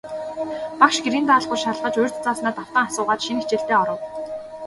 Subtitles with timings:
[0.79, 3.99] Багш гэрийн даалгавар шалгаж, урьд зааснаа давтан асуугаад, шинэ хичээлдээ оров.